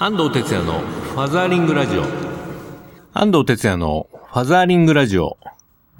[0.00, 2.04] 安藤哲也のファザーリングラジオ。
[3.14, 5.38] 安藤哲也のファザーリングラジオ。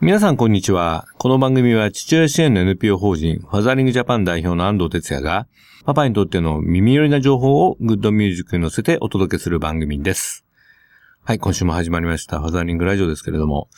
[0.00, 1.06] 皆さんこんにちは。
[1.18, 5.48] この番組は父親支援の NPO 法人ファザーリングジャパン代表の安藤哲也が
[5.84, 10.46] パパにとっての耳寄りな情報をグッドミュージックに乗せてお届けする番組です。
[11.24, 12.38] はい、今週も始まりました。
[12.38, 13.68] ファザーリングラジオですけれども。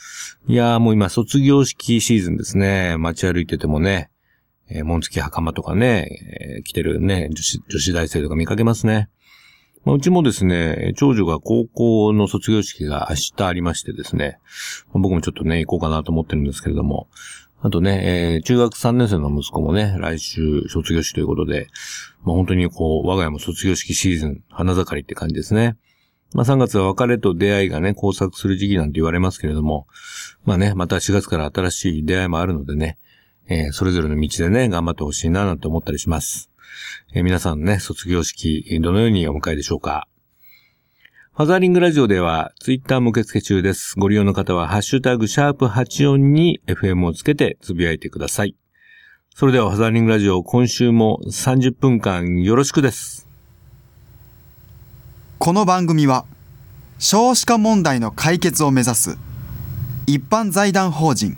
[0.45, 2.95] いやーもう今卒業式シーズンですね。
[2.99, 4.11] 街歩いててもね、
[4.69, 6.07] えー、紋付き袴とかね、
[6.57, 9.09] えー、着てるね、女子、女子大生とか見かけますね。
[9.83, 14.39] まあ、うちもですね、長女が高校の卒業式が明日ありましてですね、
[14.87, 17.07] まあ、僕もちょっとね、行こうかなと思ってるんですけれども、
[17.63, 21.67] あとね、えー、中学3年生の息子もね、来週卒業式ということで、
[22.23, 25.77] まあ、本当にこう、我が家も卒業式シーズン、花盛りって感じですね。
[26.33, 29.87] まあ、3月は別れと出会いがね、交錯する時期なんて言われますけれども、
[30.45, 32.97] まあね、また4月から新しい出会いもあるのでね、
[33.47, 36.50] えー、それぞれの道でね、頑張ってほしいななんて思ったりします。
[37.13, 40.07] え、皆さんね、卒業式、どのようにお迎えでしょうか？
[41.35, 43.95] ファザーリングラジオでは、ツイッターも受付中です。
[43.97, 48.55] ご利用の方は、ハッシュタグ、シャープ84に FM をつけてつぶやいてください。
[49.33, 53.27] それでは、ファザーリングラジオ、今週も30分間よろしくです。
[55.39, 56.25] この番組は、
[56.99, 59.17] 少子化問題の解決を目指す、
[60.05, 61.37] 一般財団法人、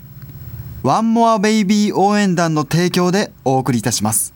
[0.82, 4.34] ワンモアベイビー応援団の提供でお送りいたします。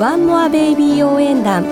[0.00, 1.68] ワンモアベイビー応援団フ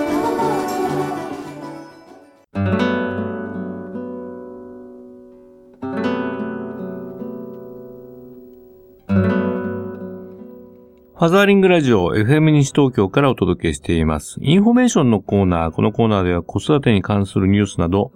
[11.17, 14.37] ァザーリングラジオ FM 西東京からお届けしています。
[14.43, 15.71] インフォメーションのコーナー。
[15.71, 18.11] このコーナーでは子育てに関するニュースなど、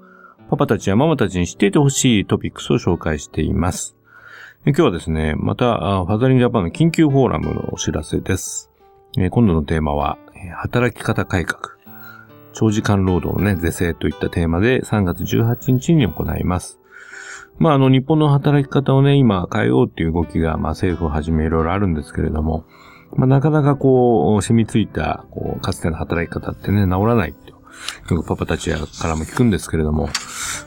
[0.47, 3.95] パパたちやママたちに知っていてほしいトピックスを紹介しています。
[4.63, 8.72] 今日はですね、また、ファザーリングジャパンの緊急フォーラムのお知らせです。
[9.15, 10.17] 今度のテーマは、
[10.55, 11.73] 働き方改革。
[12.53, 16.79] 長時間労働のね、是正といったテーマで3月18日に行います。
[17.59, 22.65] まあ、あの、日本の働き方をね、今変えようっていう動きが、まあ、政府をはじめいろいろあるんですけれども、
[23.15, 27.35] まあ、なかなかこう、染みついた、こう、かつての働き方ってね、治らない。
[28.09, 30.09] よくパパたちからも聞くんですけれども、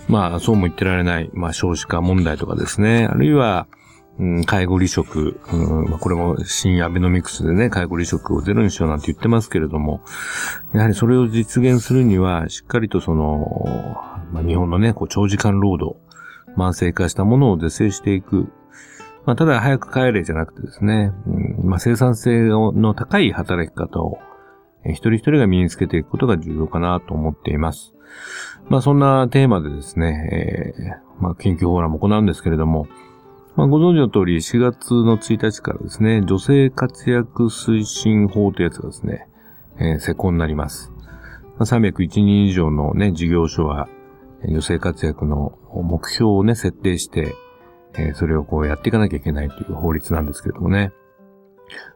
[0.08, 3.66] まあ、そうも言ってられない、まあ、少子化問題とかですね、あるいは、
[4.18, 10.00] うん、介護離職、うんまあ、これも新アベノミクスでね、介護離職をゼロにしようなんて言ってますけれども、
[10.72, 13.96] やはりそれを実現するには、しっかりとその、
[14.32, 15.98] まあ、日本のね、こう長時間労働、
[16.56, 18.48] 慢性化したものを是正していく。
[19.26, 24.18] まあ、ただ早く帰れじゃなくてですね、うんまあ、生産性の高い働き方を、
[24.84, 27.92] 一人一人が身につけていくことが重要かなと思っています。
[28.68, 32.86] まあ、そんなテーマでですね、えー、まあ、研究フォーラムを行うんですけれども、
[33.56, 39.28] まあ、ご存知の通り4月の1日からですね、女性活躍推進法というやつがですね、
[39.78, 40.92] えー、施行になります。
[41.58, 43.88] まあ、301人以上のね、事業所は、
[44.46, 47.34] 女性活躍の目標をね、設定して、
[47.94, 50.92] えー、それをこうやっていかなきゃいけないという法律なんですけれどもね。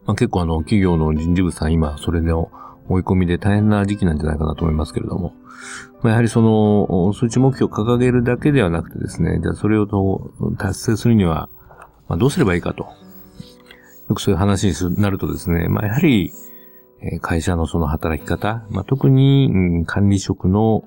[0.07, 2.51] まあ、結構あの、企業の人事部さん今、それの
[2.91, 5.33] 追い込みで大変な時期なんじゃないかなと思いますけれども。
[6.03, 9.87] ま、やはりその、数値目標を掲げるだけではなくてですね、じゃあそれを
[10.59, 11.49] 達成するには、
[12.09, 12.89] まあ、どうすればいいかと。
[14.09, 16.33] よくそういう話になるとですね、まあ、やはり、
[17.21, 20.85] 会社のその働き方、まあ、特に、管理職の、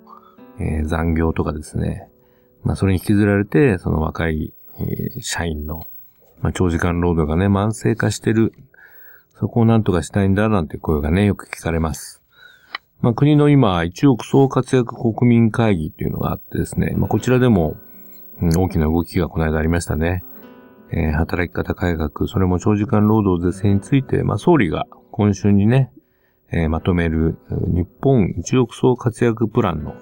[0.86, 2.10] 残業とかですね、
[2.64, 4.54] まあ、それに引きずられて、その若い、
[5.22, 5.88] 社員の、
[6.42, 8.54] ま、長時間労働がね、慢性化してる。
[9.36, 12.24] そこをなんとかしたいんだ、なんて声がね、よく聞かれます。
[13.02, 17.76] まあ、国の今、一億総活躍国民会議っていうのがあってですね、まあ、こちらでも、
[18.42, 20.24] うん、大きな動きがこの間ありましたね。
[20.92, 25.92] えー、働き方改革、それも長時間労働是正について、まあ、総理が今週にね、
[26.52, 29.96] えー、まとめる日本一億総活躍プランの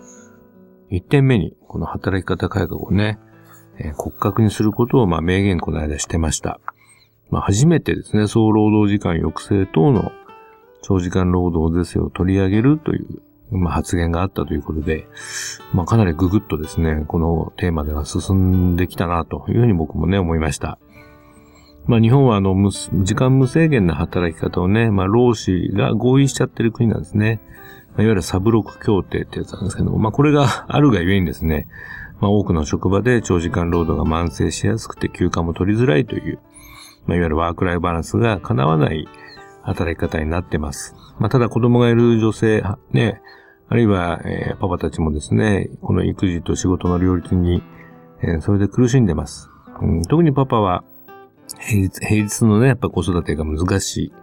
[0.90, 3.18] 一点目に、この働き方改革をね、
[3.80, 6.60] えー、骨格にすることを、まあ、明言この間してました。
[7.32, 10.12] まあ、初めてですね、総労働時間抑制等の
[10.84, 15.08] 長時間労働是正を取り上げるという、まあ、発言があったということで、
[15.74, 20.78] まあ、かなりぐぐっとですね、このテーマでは進んできたなというふうに僕もね、思いました。
[21.88, 27.42] まあ、日本はあの、時間無制限な働き方をね、まあ、労使が合意しちゃってる国なんですね。
[27.96, 31.68] まいわゆるサブロック協定ってやつなんですけども、まあこれがあるがゆえにですね、
[32.20, 36.40] まあ多くの職場で長時間労働が慢性しやすくて休暇も取りづらいという、
[37.06, 39.08] まあいわゆるワークライフバランスが叶わない
[39.64, 40.96] 働き方になってます。
[41.20, 43.22] まあ、ただ子供がいる女性、ね、
[43.70, 47.64] あるいは、えーパパたちもですね、この育児と仕事の両立に、
[48.22, 49.50] えーそれで苦しんでます。
[49.82, 50.84] うん、特にパパは、
[51.60, 54.14] 平日、平日のね、やっぱ子育てが難しい。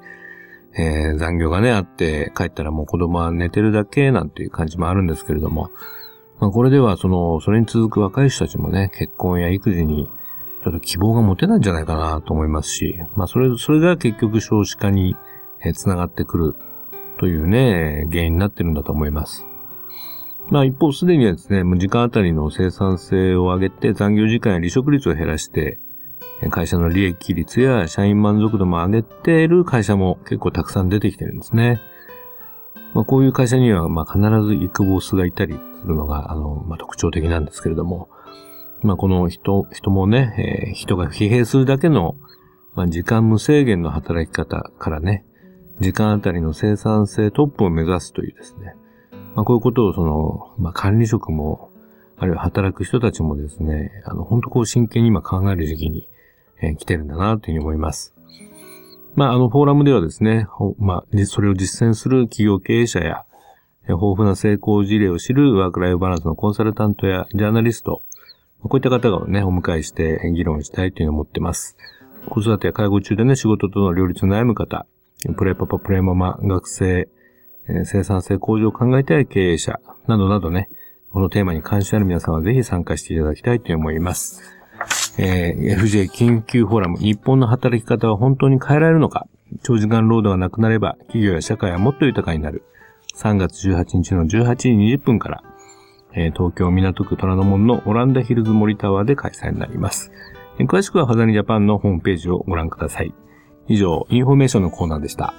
[0.76, 5.70] えー残業がね、あって、帰ったらもう子供は寝てるだけなんていう感じもあるんですけれども、
[6.40, 10.10] まあ、これでは、その、それに続く若い人たちもね、結婚や育児に、
[10.62, 15.16] ちょっと希望が持てないんじゃないかなと思いますし、まあ、それ、それが結局少子化に、
[15.60, 16.54] えーつながってくる
[17.18, 19.46] というね、原因になってるんだと思います。
[20.50, 25.78] まあ一方すでにはですね、もう時間あたりの生産性を上げて残業時間や離職率を減らして、
[26.50, 31.80] 会社の利益率や社員満足度も上げている会社も結構たくさん出てきてるんですね。
[32.94, 38.08] まあこういう会社にはまあ必ずイクボスがいたりするのが、あの、まあ特徴的なんですけれども、
[38.82, 42.16] まあこの人、人もね、えー人が疲弊するだけの、
[42.74, 45.24] まあ時間無制限の働き方からね、
[45.80, 48.74] 時間あたりの生産性トップを目指すというですね、
[49.34, 51.70] まあ、こういうことをその、まあ、管理職も、
[52.16, 56.08] あるいは働く人たちもですね、あの、本当こう真剣に今考える時期に、
[56.60, 58.14] えー来てるんだなというふうに思います。
[59.14, 60.48] まあ、あの、フォーラムではですね、
[60.78, 63.24] まあ、それを実践する企業経営者や、
[63.88, 68.02] 豊富な成功事例を知るワークライフバランスのコンサルタントやジャーナリスト、
[68.62, 71.76] こういった方をね、お迎えして議論したいというふうに思ってます。
[72.28, 74.86] 子育てや介護中でね、仕事との両立に悩む方、
[75.36, 77.08] プレイパパ、プレイママ、学生、
[77.84, 80.68] 生産性向上を考えたい経営者、などなどね、
[81.12, 84.42] このテーマに関心ある皆さんはぜひ参加していただきたいと思います。
[85.18, 89.26] えー FJ 緊急フォーラム、日本の働き方は本当に変えられるのか
[89.62, 92.62] 長時間労働がなくなれば、企業や社会はもっと豊かになる。
[93.16, 95.42] 3月18日の18時20分から、
[96.14, 100.10] えー東京港区虎ノ門のオランダヒルズ森タワーで開催になります。
[100.58, 103.14] えー詳しくはファザーリングジャパンのホームページをご覧ください。
[103.68, 105.34] 以上、インフォメーションのコーナーでした。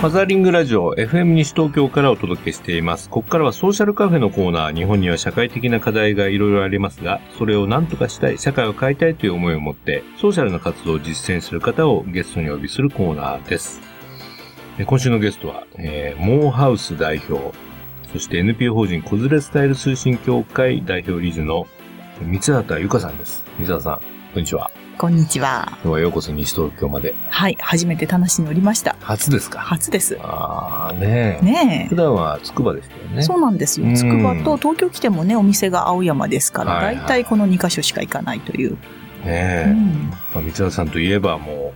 [0.00, 3.10] ファザーリングラジオ FM 西東京からお届けしています。
[3.10, 4.74] ここからはソーシャルカフェのコーナー。
[4.74, 13.87] 日本には社会的な課題がいろいろありますが、それを何とかしたい、社会を変えたいという思いを持って、ソーシャルな活動を実践する方をゲストにお呼びするコーナーです。
[14.78, 17.52] え今週のゲストは、えーモーハウス代表、
[18.12, 21.66] そして NPO 法人子連れスタイル推進協会代表理事の
[22.22, 23.44] 三畑由香さんです。
[23.58, 24.00] 三畑さん、
[24.34, 24.70] こんにちは。
[24.98, 25.66] こんにちは。
[25.74, 27.14] 今日はようこそ西東京まで。
[27.28, 28.96] はい、初めて田無に乗りました。
[29.00, 29.60] 初ですか？
[29.60, 30.16] 初です。
[30.22, 31.44] ああ、ねえ。
[31.44, 33.16] ね普段は筑波でしたよえ。
[33.16, 33.22] ね。
[33.22, 33.90] そうなんですよう。
[33.90, 38.72] んつくばと東京来てもね、お店が青山ですから、はいはいだいたいこの2カ所しか行かないという。
[38.72, 38.78] ね
[39.26, 39.64] え。
[39.68, 41.72] うんまあ、三田さんといえばも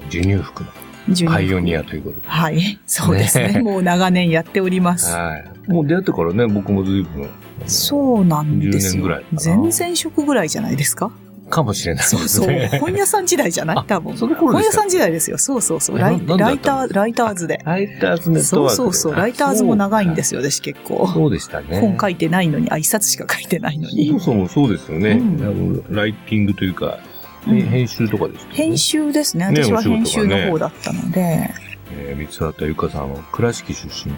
[0.00, 0.85] う、授乳服の12
[1.26, 2.22] パイオニアということで。
[2.26, 3.48] はい、そうですね。
[3.48, 5.12] ねえもう長年やっております。
[5.12, 5.70] はい。
[5.70, 7.28] もう出会ってからね、僕も随分。
[7.66, 11.10] そうなんです10年ぐらよい全然食ぐらいじゃないですか？
[11.48, 12.78] かもしれないでそうそう。
[12.80, 13.76] 本屋さん時代じゃない？
[13.78, 14.16] あ多分。
[14.16, 15.38] 本屋さん時代ですよ。
[15.38, 15.96] そうそうそう。
[15.96, 17.60] えライライター、ライターズで。
[17.64, 18.76] ライターズネットそうワークで。
[18.76, 19.14] そうそう。
[19.14, 21.06] ライターズも長いんですよ、私結構。
[21.06, 21.80] そうでしたね。
[21.80, 24.20] 本書いてないのに、あ、一冊しか書いてないのにそも。
[24.20, 25.10] そもそうですよね。
[25.12, 26.98] うんライティングというか、
[27.46, 29.50] うん編集とかですよね編集ですね。
[29.50, 31.50] ね私は編集の方だったので。
[31.92, 34.14] えー、三畑由香さんは倉敷出身。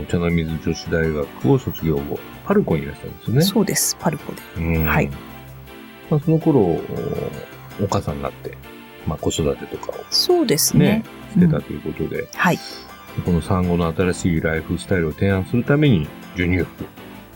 [0.00, 3.42] お茶の水女子大学を卒業後、パルコにいらっしゃるんですよね。
[3.42, 4.42] そうです、パルコで。
[4.58, 5.10] うんはい
[6.10, 6.80] まあ、その頃、お
[7.80, 8.56] お母さんになって、
[9.06, 11.04] まあ、子育てとかをそうですねね。
[11.34, 12.58] してたということで、はい。
[13.24, 16.84] この産後の新しいライフスタイルを提案するために、授乳服、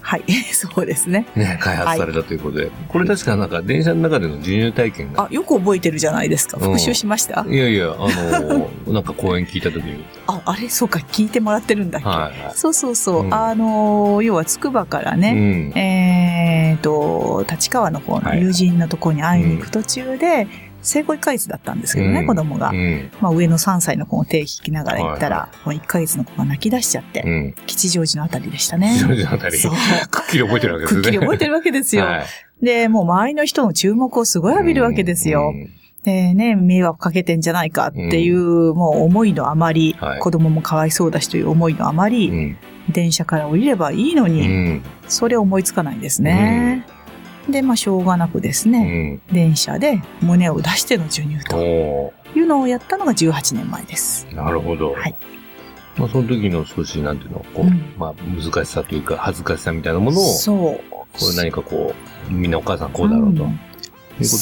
[0.02, 0.24] はい。
[0.52, 1.26] そうですね。
[1.36, 6.58] ね、開発されたということで、これ確かなんか電車の中での授乳体験があ、、よく覚えてるじゃないですか。
[6.60, 7.46] うん復習しました？
[7.48, 10.68] いやいや、あのー なんか講演聞いたときに、あ、あれ？
[10.68, 12.08] そうか、聞いてもらってるんだっけ？
[12.08, 12.52] はいはい。
[12.54, 13.24] そうそうそう。
[13.24, 15.72] うんあのー、要は、つくばからうね、ん。
[15.78, 20.46] えーと、立川の方の友人のところに会いに行く途中で、
[20.82, 22.74] 生後1ヶ月だったんですけどね、うん子供がう。
[22.74, 23.10] ん。
[23.20, 27.54] まあ、上の3歳の子を手引きながら行ったはいら、もう1ヶ月の子が泣き出しちゃって、うん。
[27.66, 28.92] 吉祥寺のあたりでしたね。
[28.94, 29.72] 非常時あたり、そう。
[30.10, 31.02] くっきり覚えてるわけですね。
[31.02, 32.04] くっきり覚えてるわけですよ。
[32.04, 32.24] はい。
[32.62, 35.52] で、もう周りの人の注目をすごい浴びるわけですよ。
[35.54, 35.70] うん。
[36.04, 42.56] でね、迷惑かけてんじゃないかっていう、もう思いのあまり、はい子供もかわいそうだしという思いのあまり、うん。
[42.88, 44.82] 電車から降りればいいのうに、ん。
[45.08, 46.84] それ思いつかないんですね。
[47.48, 49.20] で、まあ、しょうがなくですうね、ん。
[49.32, 54.26] 電車で胸を出しての授乳とおいうのをやったのが18年前です。
[54.30, 54.92] ーなるほど。
[54.92, 55.14] はい。
[55.96, 60.80] まあ、その時の少し、なんていうの、こう、うんまあ、難しさというか、恥ずかしさみたいなものを、そう。
[60.90, 61.94] これ何かこ
[62.30, 63.60] う、みんなお母さんこうだろうと、うん
[64.20, 64.36] いうこ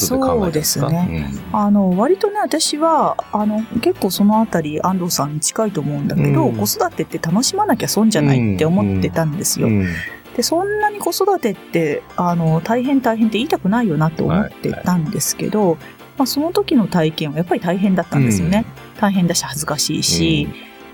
[0.45, 0.89] とですか？
[0.89, 9.67] そうですあの、割とね、私は、あの、結構そのあたり、安藤さんに近いと思うんだけど、うん子育てって楽しまなきゃ損じゃないって思ってたんですよ。
[9.67, 9.87] うん。
[10.35, 15.77] で、そんなに子育てって、あの、大変大変って言いたくないよなと思ってたんですけど、
[16.17, 18.65] まあ、その時の体験はやっぱり大変だったんですよね。
[18.99, 20.47] 大変だし恥ずかしいし、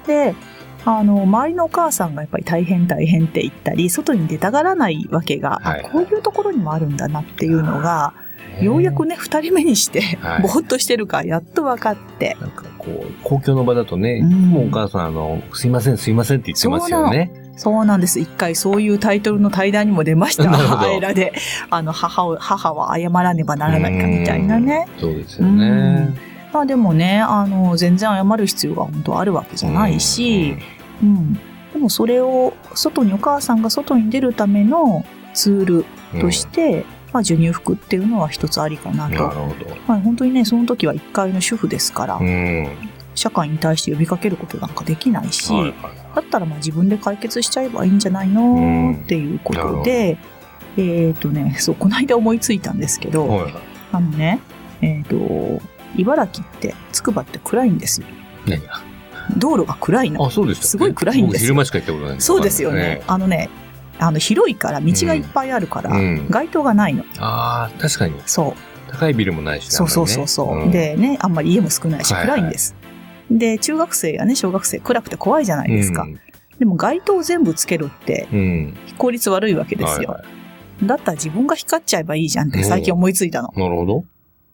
[0.07, 0.33] で、
[0.85, 8.13] あの、周りのお母さんがやっぱり大変大変って言ったり、外に出たがらないわけが、はいあこういうところにもあるんだなっていうのが、
[8.61, 10.41] ようやくね、二人目にしては、い。
[10.43, 12.37] ぼーっとしてるから、やっと分かって。
[12.39, 14.49] なんかこう、公共の場だとね、うん。
[14.49, 17.31] もお母さん、あの、すいません、すいませんって言ってますよね。
[17.57, 18.19] そうなんです。
[18.19, 20.49] 一回そういうタイトルの対談にも出ました。
[20.49, 21.33] あえらで、
[21.71, 24.87] あの、母を、母は謝らねばならないかみたいなね。
[24.99, 26.15] そうですよね。
[26.53, 30.55] まあでもね、あの、全然謝る必要が本当あるわけじゃないし、
[31.01, 31.33] うん。
[31.73, 39.15] でもそれを、外に、お母さんが外に出るためのツールうん、として、まあ授乳服っていうのは一つありかなと。
[39.15, 39.77] なるほど。
[39.87, 42.69] まあ本当にね、その時は一階の主婦ですから、うん。
[43.15, 45.73] 社会に対して呼びかけることなんかできないし、はいはい
[46.19, 48.95] だったらまあ自分で解決しちゃえばいいんじゃないの？
[49.03, 50.17] っていうことで、
[50.75, 53.53] えっ、とね、そう、この間思いついたんですけど、はいはい
[53.91, 54.41] あのね、
[54.81, 55.61] えっ、と、
[55.95, 58.07] 茨城って、つくばって暗いんですよ。
[58.47, 58.81] 何が？
[59.37, 60.25] 道路が暗いの。
[60.25, 63.03] あ、そうですすごい暗いんです昼間しか行ったことないんそうですよね。。
[63.07, 63.49] あのね、
[63.99, 67.03] あの、広いから、道がいっぱいあるから、うん街灯がないの。
[67.19, 68.15] ああ、確かに。
[68.25, 68.77] そう。
[68.91, 72.75] 高いビルもないしねそうそうそうそう、あんまりねでね、あんまり家も少ないし暗いんです。
[73.29, 76.07] で、中学生やね、小学生、暗くて怖いじゃないですか。
[76.59, 78.39] でも街灯全部つけろって、うん。
[78.39, 80.09] うん効率悪いわけですよ。
[80.11, 80.37] はいは
[80.83, 83.51] だったら自分が光っちゃえばいいじゃんって最近思いついたの。
[83.55, 84.05] いなるほど。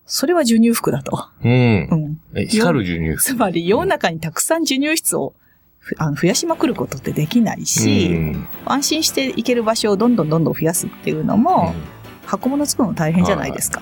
[0.06, 1.27] それは授乳服だと。
[1.44, 1.96] うんう。
[1.96, 2.22] ん。
[2.36, 5.34] え光る授乳つまり世の中にたくさん授乳室を
[5.80, 11.74] ふあの増やしまくることってできないし、うん安心して行ける場所をどんどんどんどん増やすっていうのも、
[12.25, 13.82] 箱物作るの大変じゃないですか。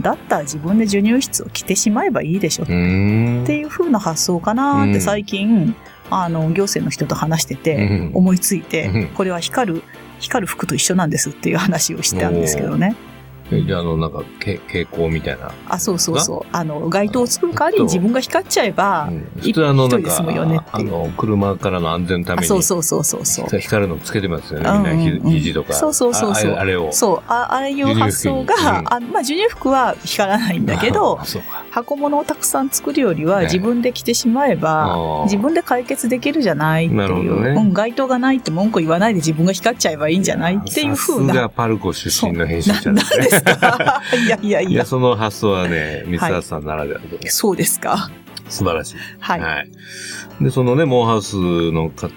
[0.00, 3.44] だったら自分で授乳室を着てしまえばいいでしょっうん。
[3.46, 5.74] ていう風な発想かなってうん最近、
[6.10, 9.82] あの、行政の人と話してて、うん思いついて、うんこれは光る、
[10.18, 12.96] 光る服と一緒なんですっていう話をしたんですけどね。
[13.52, 15.52] えじゃあ、あの、なんか、け傾向みたいな。
[15.68, 16.48] あ、そうそうそう。
[16.52, 20.16] あの、街灯を作る代わりに自分が光っちゃえば、うん普通あの、なんか、
[20.72, 23.60] あの、車からの安全のためあに、そうそうそうそうそう。
[23.60, 24.70] 光るのつけてますよね。
[24.94, 25.72] みんな肘とか。
[25.72, 26.92] そうそうそうそうああれを。
[26.92, 28.54] そう、あああいう発想が、
[28.86, 31.18] あまあ、授乳服は光らないんだけど。
[31.70, 41.28] 箱物をたくさん作るよりはね自分で着てしまえば、自分で解決できるじゃないっていう、なるほどねうん、街灯がないって文句言わないで自分が光っちゃえばいいんじゃないっていう風な。
[41.28, 43.39] さすがパルコ出身の編集者なですね。
[43.44, 48.10] ですかいやいやいいや、や、その発想はね、三沢さんならではで、そうですか。
[48.48, 48.96] 素晴らしい。
[49.20, 49.40] はい。
[49.40, 49.70] はい。
[50.40, 51.36] で、そのね、モーハウス
[51.72, 52.12] の活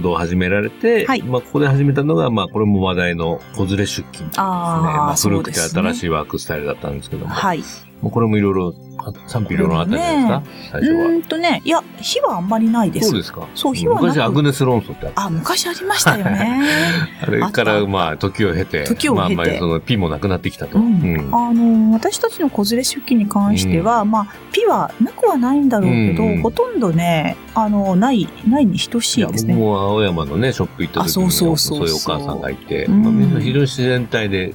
[0.00, 4.30] 動を始められて、はいまあ、ここで始めたのが、まあ、これも話題の子連れ出勤ですね。
[4.36, 7.62] あーまあ、古くて新しいワークスタイルだったんですけども、はい。
[8.00, 8.87] もうこれもいろいろ、あ
[9.26, 11.08] 賛否いろいろあったんじゃないですか、最初は。
[11.08, 13.08] んとね、いや、火はあんまりないです。
[13.08, 15.26] そうですかそう火は昔アグネス・ロンソってあった。
[15.26, 16.62] あ、昔ありましたよね。
[17.22, 20.78] あれから、まあ、時を経て、時を経てまあ、まあ、その、ピもなくなってきたと。
[20.78, 29.54] ううんん、あの私たちの子連れ出勤に関しては、まあピはなくはないんだろうけど、うんほとんどねあのないないに等しいですね。
[29.54, 34.54] 僕も青山のね、ショップ行った時に、あそうそうそうそうそういうお母さんがいて、うんまあ、みんな非常に自然体で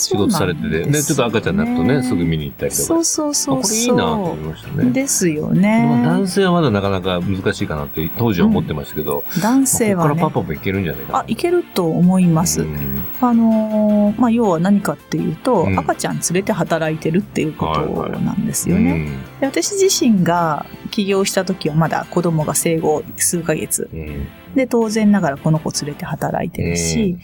[0.00, 2.82] 仕事されてて、で、ちょっと赤ちゃんになるとね、すぐ見に行ったりとか。
[2.82, 4.90] そうそうそうあこれいいなと思いましたね。
[4.90, 6.28] ですよまあね男。
[6.28, 10.14] 性はまだなかなか難しいかなって当時は思ってましたけど、男性はね。
[10.14, 11.18] まあここからパパもいけるんじゃないかな。
[11.20, 12.62] あいけると思います。
[12.62, 13.02] うん。
[13.20, 15.78] あのーまあ要は何かっていうと、うん。
[15.78, 18.92] 赤ちゃん連れて働いてるっていうことなんですよね。
[18.92, 19.40] うん。
[19.40, 23.88] で私自身が起業した時はまだ子供が生後数ヶ月。
[23.92, 24.28] うん。
[24.54, 27.18] で当然ながらこの子連れて働いてるし、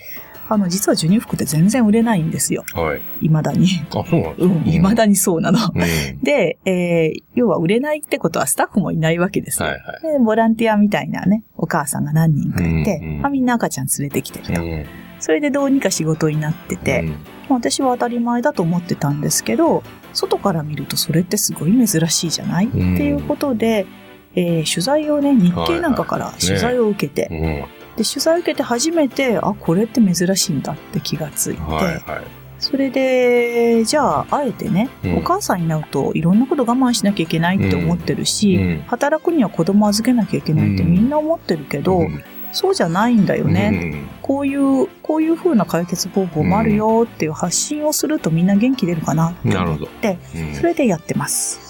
[0.49, 3.03] あの実は授乳服って全然売れないんですよはい。
[3.21, 3.67] 未だに。
[3.91, 5.59] あ、そうなんうん、未だにそうなの。
[5.75, 5.81] うん。
[5.81, 5.91] はい
[6.23, 9.69] で、えー要は売れないってことはスタッフもいないわけですよ。
[9.69, 9.79] はい。
[10.03, 14.63] でボランティアみたいなね、お母さんが何人かいて、うんうんまあ、みんな赤ちゃん連れてきてると。
[14.63, 14.87] うん
[15.19, 23.87] それでどうにか仕事になってて、うんまあ私は当たり前だと思ってたんですけど、外から見るとそれってすごい珍しいじゃない、んっていうことで、
[24.35, 32.25] えー取材をね、日経なんかから取材を受けて、うんで、取材を受けて初めて、あ、これって珍しいんだって気がついて、はいはい。
[32.59, 35.19] それで、じゃあ、あえてね、うん。
[35.19, 38.83] お母さんになるといろんなこと我慢しなきゃいけないって思ってるし、うん。
[38.87, 40.93] 働くには子供預けなきゃいけないってうん。
[40.93, 42.25] みんな思ってるけど、うん。
[42.53, 44.07] そうじゃないんだよね。
[44.23, 50.19] こういう、こういう風な解決方法もあるよっていう発信をするとみんな元気出るかなって思って、
[50.55, 51.66] それでやってます。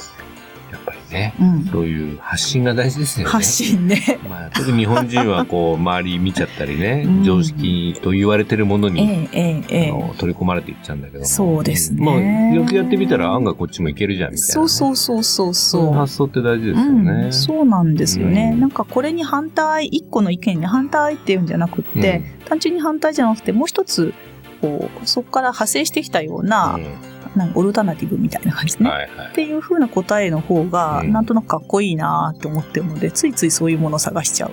[1.10, 1.34] ね。
[1.40, 1.64] うん。
[1.66, 3.32] そういう発信が大事ですよね。
[3.32, 4.18] 発信ね。
[4.28, 9.90] まあ、特に日本人はこう、周り見ちゃったりね、うん常識と言われてるものえに、え、え。
[9.90, 11.26] あの取り込まれていっちゃうんだけども。
[11.26, 15.92] そうですねまあ、よくやってみたら案外こっちもいけるじゃん、みたいなね、そうそうそうそうそう。
[15.92, 17.10] 発想って大事ですよね。
[17.26, 24.14] うん、そうなんですよね、うんなんかこれに反対一個の意見に反対っていうんじゃなくって、単純に反対じゃなくてもう一つ
[24.60, 26.84] こうそこから派生してきたような,、うん
[27.36, 29.28] なんかオルタナティブみたいな感じね、はいはい。
[29.28, 31.12] っていう風な答えの方がうん。
[31.12, 34.52] なんとなくかっこいいなと思ってるので、ついついそういうものを探しちゃう。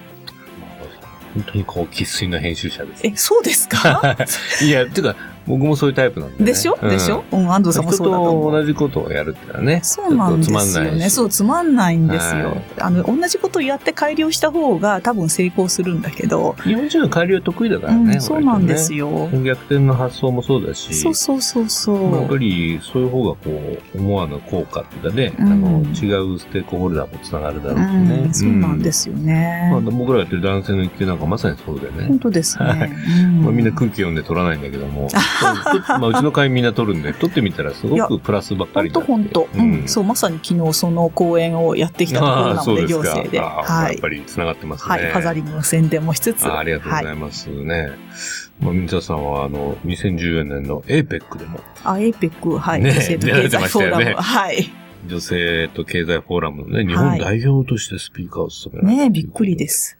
[1.33, 3.07] 本当にこう、生粋の編集者です。
[3.07, 4.15] えそうですか？
[4.61, 5.15] いや、てか、
[5.47, 6.45] 僕もそういうタイプなんで、ね。
[6.45, 9.81] でしょ、うんでしょ、うん、安藤さんも人そうだと同じことをやるってのはね。
[9.83, 11.09] そうなんですよちょっとつまんないね。
[11.09, 12.47] しそう、つまんないんですよ。
[12.47, 18.15] はいあの、同じことをやって改良した方が多分成功するんだけど、日本人は改良得意だからね。
[18.15, 19.03] うん、そうなんですよ。
[19.03, 19.29] よ。
[19.43, 20.93] 逆転の発想もそうだし。
[20.93, 22.09] そうそうそうそう。
[22.09, 28.15] まあやっぱりそういう方がこう思わぬ効果っていうかね、うんあの違うステークホルダーもつながるだろうしね。
[28.25, 29.69] うん、そうなんですよね。
[29.71, 32.19] まあ、僕らがやってる男性の育休なんかまさにそうでね本。
[32.19, 32.93] 当ですはね。
[33.41, 35.17] まあ、みんな空気読んで取らないんだけども、と
[35.99, 43.93] まあ、うちの会みんな取るんで、取ってみたらすごくプラスばっかり本当本当、うん、そうまさに昨日その講演をやってきたところなので 行政で、はい。
[43.93, 44.89] やっぱ、り繋がってますね。
[44.89, 47.15] はい、ファザリングの宣伝もしつつ、あありがとうござはい。
[47.15, 47.91] いますね。
[48.61, 54.69] まあ、光畑さんは、あの、2014年の APEC でも、あ、エイペック、はい、ね女性と経済フォーラム、はい。
[55.05, 59.67] 女性と経済フォーラムのね、日本代表としてスピーカーを務められたねえ、びっくりで。
[59.67, 59.97] す。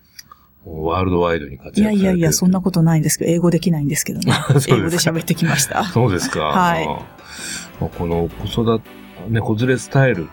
[0.66, 4.34] ワールドワイドに活躍いやいやいや、そんなこことないんですけど、英語できないんですけどね。
[4.70, 5.84] 英語で喋ってきました。
[5.86, 6.40] そうですか。
[6.56, 6.88] はい
[7.80, 8.90] まあこの子育て、
[9.30, 10.28] ね、子連れスタイルっ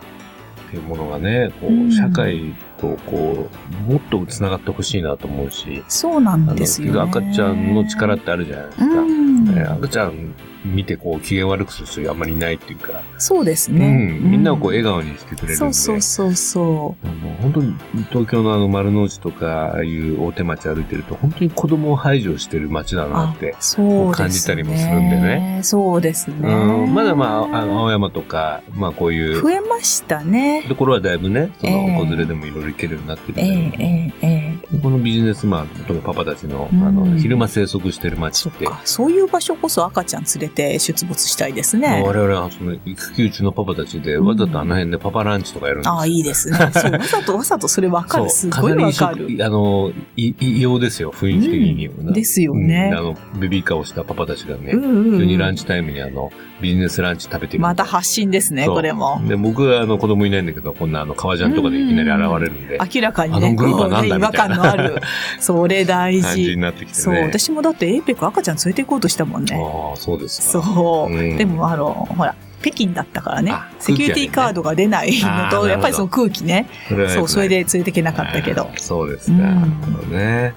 [0.69, 3.49] ていうものがね、こう社会とこ
[3.87, 7.01] う、もっと繋がってほしいなと思うし、そうなんですよ、ね。
[7.01, 8.85] 赤ちゃんの力ってあるじゃないですか。
[8.85, 10.33] うん、ね赤ちゃん
[10.65, 13.87] 見てこう、機嫌悪くする人あんまりいないっていうか、そうですうね。
[13.91, 15.55] ん、みんなをこう、笑顔にしてくれるんで。
[15.55, 17.75] そうそうそうそあの本当に
[18.09, 23.09] 東京のあの丸の内とか、ああいう大手町歩いてると、本当に子供を排除してる街だう。
[23.09, 23.55] なって。
[23.59, 24.11] そう。
[24.11, 25.59] 感じたりもするんでね。
[25.63, 26.35] そうですね。
[26.53, 30.63] うん、まだまあ、あの、青山とか、まあこういう増えましたね。
[30.67, 34.40] ところはだいぶね、その、ええ子連れでもいろいろ行けるようになってるんだえけどえええええ
[34.79, 38.81] このビジネスマンとかパパたちの、うんあの、昼間生息してる街そっ、ってか。
[38.85, 42.03] そういう場所こそ赤ちゃん連れて出没したいですね。
[42.05, 46.57] 我々はその育休中のパパたちで、わざとあの辺でパパランチとかやるんですよああ、いいですね。
[46.73, 48.29] そう、わざとわざとそれわかる。
[48.29, 49.27] すそうごいわかる。
[49.41, 55.39] あの、い異様ですよ、雰囲気的にもうんですよねうんあの、ベビーカーをしたパパたちがね、うんうん急にうん。
[55.39, 56.31] ランチタイムにあの、
[56.61, 57.59] ビジネスランチ食べてる。
[57.63, 59.21] また発信ですね、そうこれも。
[59.27, 65.01] で、僕はあの子供いないんだけど、こんなあの革ジャンとかでいきなり現れるんで、明らかにあね、のグループはなんだこうね違和感のある。
[65.39, 66.57] それ大事。
[66.91, 67.21] そう、ね。
[67.23, 69.55] 私もだってエイペック赤ちゃん連れて行こうとしたもんね。
[69.55, 70.63] ああ、そうですか。
[70.63, 71.13] そう。
[71.13, 76.67] うんでも、あの、ほら、北京だったからねあ、セキュリティカードが出ないのと、やっぱりその空気ね、
[77.09, 79.37] そう、それで連れてけなかったけどそうですか。
[79.37, 80.53] うんね。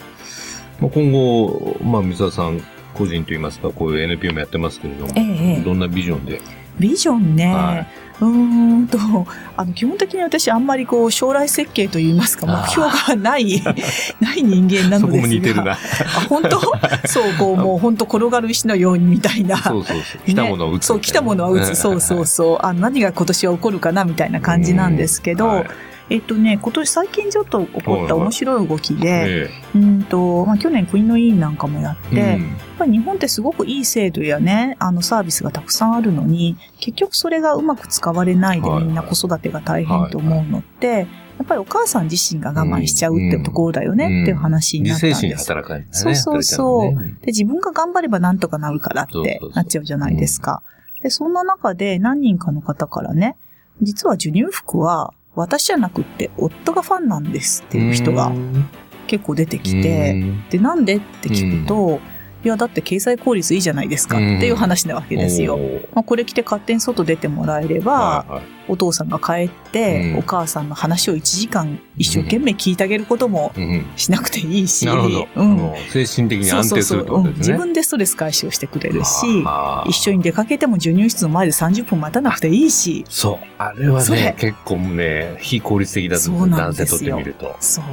[0.81, 2.61] まあ、今後、まあ、光畑さん
[2.95, 6.41] 個人といいますか、こういう NPO もやってますけれども、ええええどんなビジョンで。
[6.79, 7.87] ビジョンね、は
[8.21, 8.29] うー
[8.83, 8.99] んと、
[9.57, 13.63] あの、基本的に私あんまりこう、将来設計といいますか、目標がない、
[14.21, 15.23] ない人間なのですが。
[15.23, 15.73] も似てるな。
[15.73, 15.77] あ、
[16.29, 16.61] 本当？
[17.07, 19.57] そう、こう、もう本当転がる石のようにみたいな。
[19.57, 20.21] そうそうそう。
[20.27, 21.75] 来たものを打つ、ねそう、来たものは打つ。
[21.75, 22.59] そうそうそう。
[22.61, 25.67] あ何が今年は起こるかなみたいな感じなんですけど、はい
[26.11, 32.39] えっとね、今年最近ちょっと起こった面白い動きで、えうんと、まあ、去年国の委員なんかもやって、えやっ
[32.79, 38.85] ぱり日本ってすごくいい制度やね、あのサービスがたくさんあるのに、結局それがうまく使われないではい。
[38.85, 41.07] みんな子育てが大変と思うのって、
[41.39, 44.23] やっぱりお母さん自身が我慢しちゃうってところだよね、うん。
[44.23, 45.49] っていう話になったん自制心です。
[45.49, 45.89] 働かないね。
[45.91, 47.03] そうそうそう。
[47.03, 47.17] ね。
[47.23, 50.63] で、自分が頑張ればなんとかなるからってなっちゃうじゃないですか。
[51.03, 53.37] で、そんな中で何人かの方からね、
[53.83, 58.33] 実は授乳服は私じゃなくって夫がファンなんですっていう人が
[59.07, 62.01] 結構出てきて、で、なんでって聞くと、
[62.45, 65.59] いや、だって経済効率いいじゃないですかっていう話なわけですよ。
[65.95, 73.53] まあ、これ着て勝手に外出てもらえれば、お父さんが帰って、うんお母さんの話を1時間一生懸命聞いてあげることも
[73.97, 74.87] しなくていいし。
[74.87, 75.73] うん。
[75.91, 77.39] 精神的に安定するとですね。
[77.39, 79.45] 自分でストレス解消してくれるし、
[79.87, 83.47] 一緒に出かけても授乳室の前で30分待たなくていいし、そう。
[83.59, 86.31] あれはね、結構ね、非効率的だと。
[86.31, 87.57] 男性とってみると。
[87.61, 87.85] そう。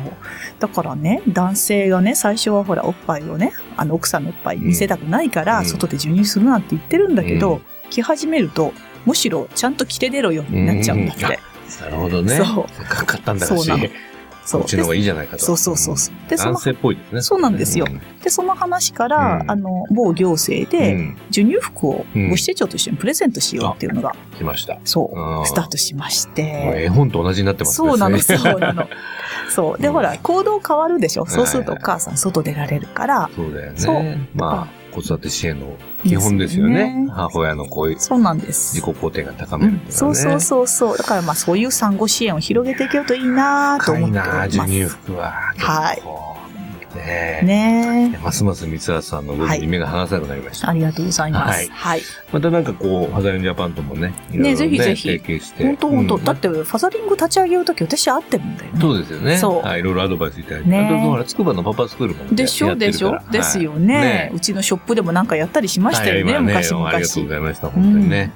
[0.59, 8.73] だからね、男性がね、最初はほら、おっぱいをね、あの、奥さんのおっぱい見せたくないから、うん外で授乳するなって言ってるんだけど、うん着始めると、
[9.05, 11.23] むしろちゃんと着て出ろよになっちゃうんだって。
[11.23, 12.35] なるほどね。
[12.37, 13.49] そうかく買ったんだし。
[13.49, 13.89] そうなの
[14.43, 15.43] そうちの方がいいじゃないかと。
[15.45, 16.29] そうそうそうそう。
[16.29, 17.21] で、その男性っぽいですね。
[17.21, 24.79] そうなんですようんで、その話から、うんあの、某行政うで、ん授乳服をうん母子手帳と一緒にプレゼントしようっていうのが、来ました。
[24.83, 26.41] そうう、んスタートしまして。
[26.85, 27.87] 絵本と同じになってますね。
[27.89, 28.87] そうなの、そうなの。
[29.49, 29.81] そう。
[29.81, 31.25] で、うんほら、行動変わるでしょ。
[31.27, 34.27] そうするとはいお母さん外出られるから、そうだよそうね。
[34.33, 37.09] まあ、子育て支援の基本ですよねよね。
[37.11, 38.75] 母親のこういうそうなんです。
[38.75, 40.09] 自己肯定感高うんめるっていうのはね。
[40.09, 40.97] そうそうそうそう。
[40.97, 44.29] だからまあそういう産後支援を広げていけるといいなと思ってます。
[44.29, 45.31] な授乳服は。
[45.57, 46.30] はい。
[46.95, 47.45] ねえ。
[47.45, 48.17] ねえ。
[48.17, 50.69] ますます三橋さんの部分に目が離せなくなりました。
[50.69, 51.69] ありがとうございます。
[51.69, 52.03] ははいい。
[52.31, 55.63] またなんかこう、ハザリンジャパンともね、いろいろねぜひぜひ提携して。
[55.63, 58.79] 本当本当、うんだってファザリング立ち上げるとき私会ってるんだよね。
[58.81, 59.37] そうですよね。
[59.37, 60.69] そうはい、いろいろアドバイスいただいて。
[60.69, 66.87] ねあと、ほら、つくばのパパスクールもね、でしょでしょですよね,、ねうちのショップでもなんかやったりしましたよね、はい今昔々。
[66.87, 68.31] ありがとうございました、本当にね。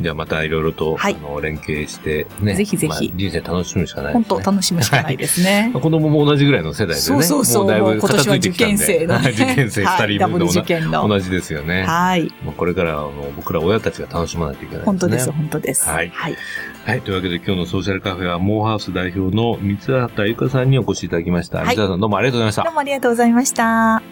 [0.00, 2.54] じゃあまたいろいろと、はいあの連携してね。
[2.54, 4.40] ぜひぜひまあ人生楽しむしかない本ですね。
[4.44, 5.70] 当楽しむしかないですね。
[5.72, 7.00] ま あ子供も同じぐらいの世代でね。
[7.00, 7.64] そうそうそう。
[7.64, 11.08] もうだいぶもう今年は受験生の、は い受験生はい二人分で受験の。
[11.08, 11.84] 同じですよね。
[11.84, 12.32] はい。
[12.44, 14.86] まあこれからあの僕ら親たちが楽しまないといけないですね。
[14.86, 15.88] 本当です、本当です。
[15.88, 16.36] はいはい。
[16.84, 17.00] はい。
[17.00, 21.58] というわけで今日のソーシャルカフェはモーハウス代表の三畑ゆかさんにお越しいただきました。
[21.58, 22.74] はい三畑さんどうもありがとうございましたどう。
[22.74, 24.02] もありがとうございました。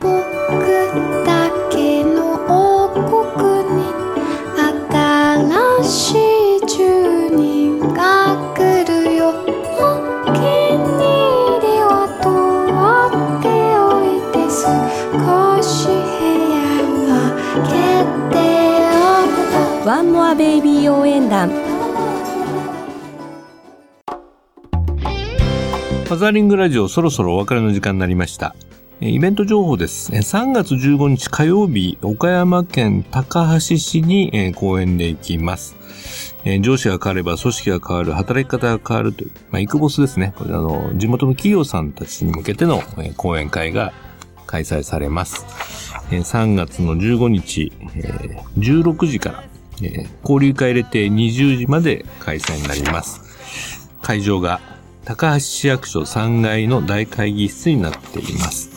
[0.00, 1.43] 僕だ
[19.84, 28.56] ワンモアベイビー応援団ファザリングラジオそろそろお別れの時間になりました。
[29.02, 30.10] イベント情報です。
[30.10, 35.76] 3月15日火曜日、岡山県高橋市に、えー講演で行きます。
[36.62, 40.32] 上司が変われば組織が変わる、働き方が変わるという、まあ、イクボスですね。
[40.38, 43.92] これあの、地元の企業さんたちに向けての、えー講演会が
[44.46, 45.44] 開催されます。
[46.10, 47.70] 3月の15日、
[48.58, 49.44] 16時から、
[49.82, 53.20] えー交流会入れて20時まで開催になります。
[54.02, 54.60] 会場が
[55.04, 58.70] 高橋市役所3階の大会議室になっています。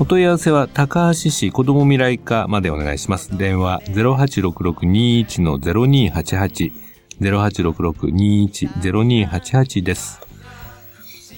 [0.00, 3.36] お問い合わせは高橋市子ども未来課までお願いします。
[3.36, 6.72] 電話086621-0288
[7.20, 10.20] 086621-0288です。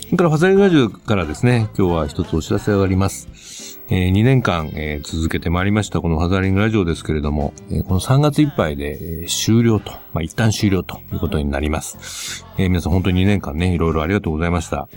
[0.04, 3.73] それからファザリラジオからですね、今日は一つお知らせがあります。
[3.90, 12.44] えー2年間、えー続けてまいりましたこのファザリングラジオですけれども、えーこの3月いっぱいで、えー終了と、まあ、一旦終了ということになります。
[12.58, 14.88] えー皆さん本当に2年間ね、いろいろありがとうございました。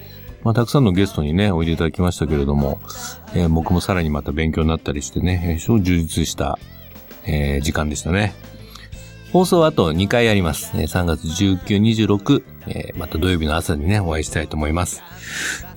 [0.43, 2.79] まあ、たくさんのゲストにね、おいでいただきましたけれども、
[3.35, 6.57] えー僕もさらにまた勉強になったりしてね、えー超充実した、
[7.25, 8.33] えー時間でしたね。
[9.33, 10.71] 放送はあと2回あります。
[10.75, 15.03] えー3月19、26、えーまた土曜日の朝にね、お会いしたいと思います。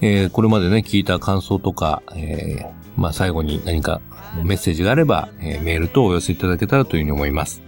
[0.00, 4.00] えーこれまでね、聞いた感想とか、えーまあ、最後に何か
[4.44, 7.62] メッセージがあれば、えーメールとお寄せいただけたらというふうに思います。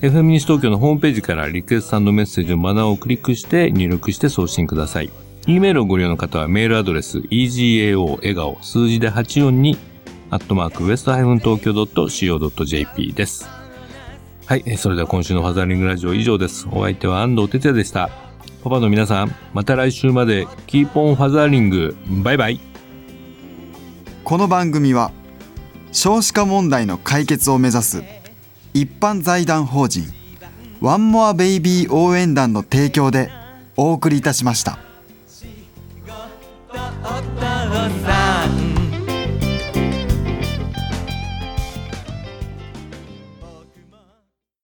[0.00, 5.10] FM 西東京のホームページからリクエストメッセージのバナーをクリックして入力して送信ください。
[5.48, 9.76] E メールをご利用の方はメールアドレス egao 笑顔数字で842
[10.30, 13.48] アットマークウエストハイフン東京 .co.jp です。
[14.46, 16.68] はい、それでは今週のファザーリングラジオ以上です。
[16.70, 18.10] お相手は安藤哲也でした。
[18.62, 21.96] パパの皆さん、また来週まで keep on fathering。
[22.22, 22.67] バイバイ。
[24.28, 25.10] この番組は
[25.90, 28.02] 少子化問題の解決を目指す
[28.74, 30.04] 一般財団法人
[30.82, 33.30] ワンモアベイビー応援団の提供で
[33.74, 34.80] お送りいたしました。